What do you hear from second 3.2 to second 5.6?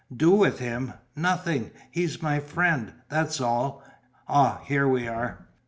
all. Ah, here we are."